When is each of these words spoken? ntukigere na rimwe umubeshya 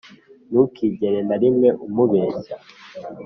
ntukigere 0.49 1.19
na 1.29 1.35
rimwe 1.41 1.69
umubeshya 1.85 2.55